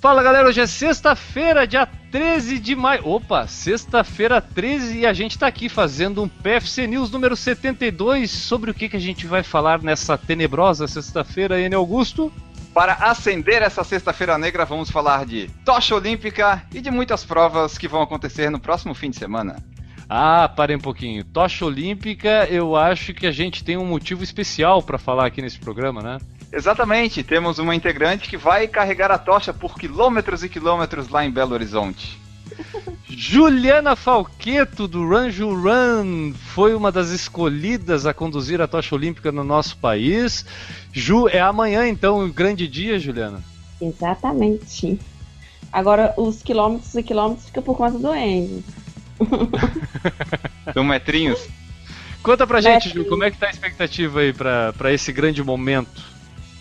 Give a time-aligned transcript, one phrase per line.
[0.00, 3.04] Fala galera, hoje é sexta-feira, dia 13 de maio.
[3.04, 8.30] Opa, sexta-feira 13 e a gente tá aqui fazendo um PFC News número 72.
[8.30, 11.74] Sobre o que, que a gente vai falar nessa tenebrosa sexta-feira, N.
[11.74, 12.32] Augusto?
[12.72, 17.88] Para acender essa sexta-feira negra, vamos falar de tocha olímpica e de muitas provas que
[17.88, 19.56] vão acontecer no próximo fim de semana.
[20.08, 21.24] Ah, parem um pouquinho.
[21.24, 25.58] Tocha olímpica, eu acho que a gente tem um motivo especial para falar aqui nesse
[25.58, 26.18] programa, né?
[26.52, 31.30] Exatamente, temos uma integrante que vai carregar a tocha por quilômetros e quilômetros lá em
[31.30, 32.18] Belo Horizonte.
[33.08, 39.30] Juliana Falqueto, do Run Ju Run, foi uma das escolhidas a conduzir a tocha olímpica
[39.30, 40.44] no nosso país.
[40.92, 43.42] Ju, é amanhã então o grande dia, Juliana?
[43.80, 44.98] Exatamente.
[45.72, 48.64] Agora, os quilômetros e quilômetros ficam por conta do Enzo.
[50.72, 51.46] São metrinhos?
[52.22, 55.42] Conta pra gente, Ju, como é que tá a expectativa aí pra, pra esse grande
[55.42, 56.17] momento?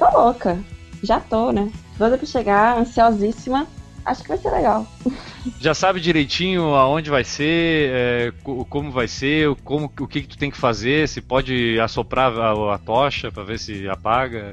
[0.00, 0.58] Tô louca.
[1.02, 1.70] Já tô, né?
[1.98, 3.66] Doida pra chegar, ansiosíssima.
[4.02, 4.86] Acho que vai ser legal.
[5.60, 10.38] Já sabe direitinho aonde vai ser, é, como vai ser, como, o que, que tu
[10.38, 14.52] tem que fazer, se pode assoprar a, a tocha para ver se apaga.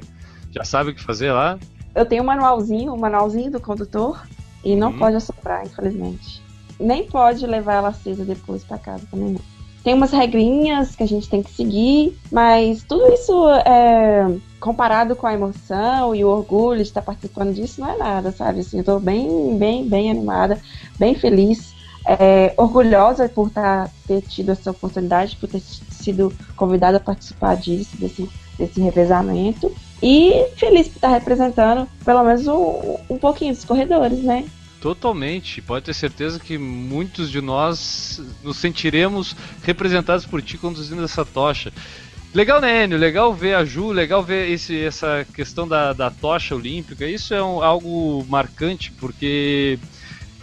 [0.52, 1.58] Já sabe o que fazer lá?
[1.94, 4.22] Eu tenho um manualzinho, o um manualzinho do condutor,
[4.62, 4.98] e não hum.
[4.98, 6.42] pode assoprar, infelizmente.
[6.78, 9.57] Nem pode levar ela acesa depois para casa também não
[9.88, 15.26] tem umas regrinhas que a gente tem que seguir, mas tudo isso é, comparado com
[15.26, 18.60] a emoção e o orgulho de estar participando disso não é nada, sabe?
[18.60, 20.60] Assim, eu tô bem, bem, bem animada,
[20.98, 21.72] bem feliz,
[22.06, 27.96] é, orgulhosa por estar, ter tido essa oportunidade, por ter sido convidada a participar disso,
[27.96, 28.28] desse,
[28.58, 29.72] desse revezamento.
[30.02, 34.44] E feliz por estar representando pelo menos um, um pouquinho dos corredores, né?
[34.80, 35.60] Totalmente.
[35.60, 41.72] Pode ter certeza que muitos de nós nos sentiremos representados por ti conduzindo essa tocha.
[42.34, 42.98] Legal, né, Enio?
[42.98, 47.06] Legal ver a Ju, legal ver esse, essa questão da, da tocha olímpica.
[47.06, 49.78] Isso é um, algo marcante, porque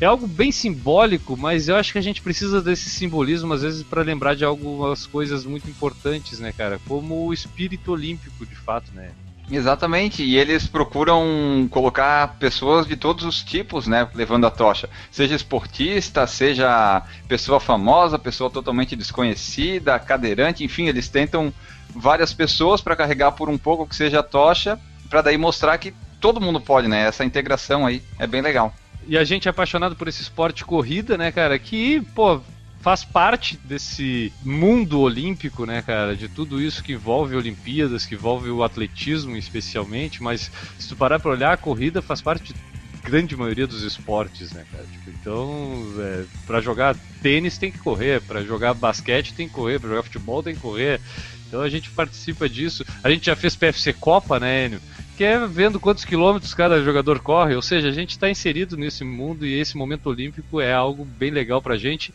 [0.01, 3.83] é algo bem simbólico, mas eu acho que a gente precisa desse simbolismo, às vezes,
[3.83, 6.79] para lembrar de algumas coisas muito importantes, né, cara?
[6.87, 9.11] Como o espírito olímpico, de fato, né?
[9.49, 14.89] Exatamente, e eles procuram colocar pessoas de todos os tipos, né, levando a tocha.
[15.11, 21.53] Seja esportista, seja pessoa famosa, pessoa totalmente desconhecida, cadeirante, enfim, eles tentam
[21.89, 24.79] várias pessoas para carregar por um pouco que seja a tocha,
[25.09, 27.05] para daí mostrar que todo mundo pode, né?
[27.05, 28.73] Essa integração aí é bem legal.
[29.07, 31.57] E a gente é apaixonado por esse esporte corrida, né, cara?
[31.59, 32.41] Que, pô,
[32.85, 36.15] faz parte desse mundo olímpico, né, cara?
[36.15, 41.19] De tudo isso que envolve Olimpíadas, que envolve o atletismo especialmente, mas se tu parar
[41.19, 42.59] pra olhar, a corrida faz parte de
[43.01, 44.83] grande maioria dos esportes, né, cara?
[44.83, 49.79] Tipo, então, é, para jogar tênis tem que correr, para jogar basquete tem que correr,
[49.79, 51.01] para jogar futebol tem que correr.
[51.47, 52.85] Então a gente participa disso.
[53.03, 54.81] A gente já fez PFC Copa, né, Enio?
[55.17, 59.03] Que é vendo quantos quilômetros cada jogador corre, ou seja, a gente está inserido nesse
[59.03, 62.13] mundo e esse momento olímpico é algo bem legal pra gente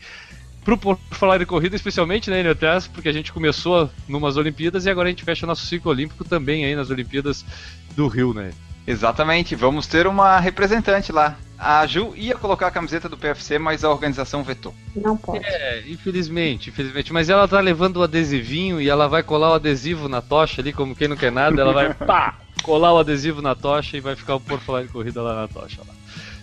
[0.65, 4.91] pro por falar de corrida, especialmente, né, até porque a gente começou numas Olimpíadas e
[4.91, 7.45] agora a gente fecha nosso ciclo olímpico também aí nas Olimpíadas
[7.97, 8.53] do Rio, né?
[8.87, 11.37] Exatamente, vamos ter uma representante lá.
[11.59, 14.75] A Ju ia colocar a camiseta do PFC, mas a organização vetou.
[14.97, 15.45] Não pode.
[15.45, 17.13] É, infelizmente, infelizmente.
[17.13, 20.73] Mas ela tá levando o adesivinho e ela vai colar o adesivo na tocha ali,
[20.73, 24.17] como quem não quer nada, ela vai pá, colar o adesivo na tocha e vai
[24.17, 25.83] ficar o por falar de corrida lá na tocha.
[25.87, 25.95] Lá.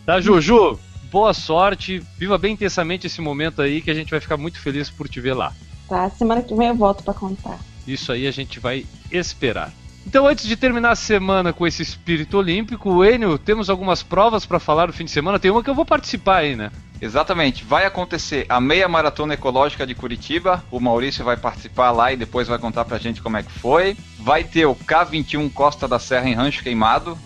[0.06, 0.80] Tá, Ju?
[1.12, 4.90] Boa sorte, viva bem intensamente esse momento aí que a gente vai ficar muito feliz
[4.90, 5.54] por te ver lá.
[5.88, 7.60] Tá, semana que vem eu volto para contar.
[7.88, 9.72] Isso aí a gente vai esperar.
[10.06, 14.60] Então, antes de terminar a semana com esse espírito olímpico, Enio, temos algumas provas para
[14.60, 15.40] falar no fim de semana.
[15.40, 16.72] Tem uma que eu vou participar aí, né?
[17.02, 17.66] Exatamente.
[17.66, 20.64] Vai acontecer a meia maratona ecológica de Curitiba.
[20.72, 23.98] O Maurício vai participar lá e depois vai contar pra gente como é que foi.
[24.20, 27.18] Vai ter o K21 Costa da Serra em Rancho Queimado,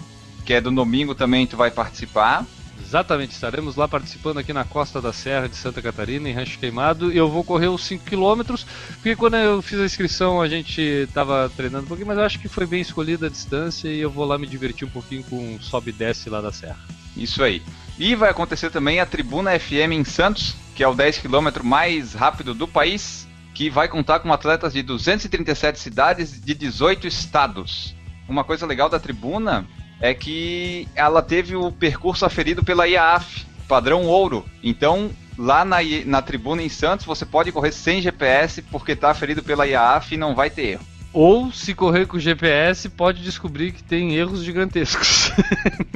[0.43, 2.45] que é do domingo também tu vai participar.
[2.91, 7.09] Exatamente, estaremos lá participando aqui na costa da Serra de Santa Catarina, em Rancho Queimado,
[7.09, 8.53] e eu vou correr os 5 km,
[8.96, 12.38] porque quando eu fiz a inscrição a gente estava treinando um pouquinho, mas eu acho
[12.38, 15.57] que foi bem escolhida a distância e eu vou lá me divertir um pouquinho com
[15.62, 16.78] sobe e desce lá da Serra.
[17.16, 17.64] Isso aí.
[17.97, 22.14] E vai acontecer também a Tribuna FM em Santos, que é o 10 km mais
[22.14, 27.96] rápido do país, que vai contar com atletas de 237 cidades de 18 estados.
[28.28, 29.66] Uma coisa legal da tribuna
[30.01, 34.43] é que ela teve o percurso aferido pela IAAF, padrão ouro.
[34.63, 39.43] Então, lá na, na tribuna em Santos, você pode correr sem GPS porque está aferido
[39.43, 40.91] pela IAAF e não vai ter erro.
[41.13, 45.31] Ou, se correr com GPS, pode descobrir que tem erros gigantescos.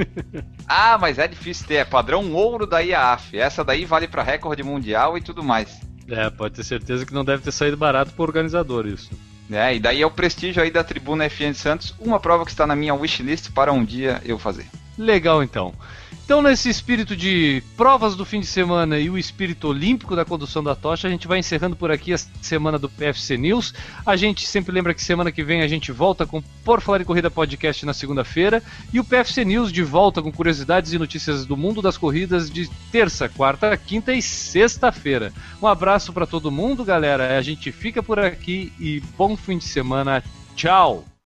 [0.68, 1.76] ah, mas é difícil ter.
[1.76, 3.36] É padrão ouro da IAAF.
[3.38, 5.80] Essa daí vale para recorde mundial e tudo mais.
[6.08, 9.10] É, pode ter certeza que não deve ter saído barato pro organizador isso.
[9.50, 12.66] É, e daí é o prestígio aí da Tribuna FN Santos, uma prova que está
[12.66, 14.66] na minha wishlist para um dia eu fazer.
[14.98, 15.74] Legal então.
[16.26, 20.60] Então, nesse espírito de provas do fim de semana e o espírito olímpico da condução
[20.60, 23.72] da tocha, a gente vai encerrando por aqui a semana do PFC News.
[24.04, 27.04] A gente sempre lembra que semana que vem a gente volta com Por Falar em
[27.04, 28.60] Corrida Podcast na segunda-feira
[28.92, 32.68] e o PFC News de volta com curiosidades e notícias do mundo das corridas de
[32.90, 35.32] terça, quarta, quinta e sexta-feira.
[35.62, 37.38] Um abraço para todo mundo, galera.
[37.38, 40.24] A gente fica por aqui e bom fim de semana.
[40.56, 41.06] Tchau!